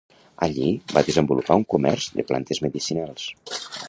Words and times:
Allí 0.45 0.69
va 0.97 1.03
desenvolupar 1.09 1.57
un 1.61 1.65
comerç 1.73 2.07
de 2.21 2.25
plantes 2.31 2.63
medicinals. 2.67 3.29